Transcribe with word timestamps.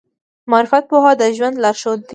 د 0.03 0.03
معرفت 0.51 0.83
پوهه 0.91 1.11
د 1.19 1.21
ژوند 1.37 1.55
لارښود 1.63 1.99
دی. 2.03 2.09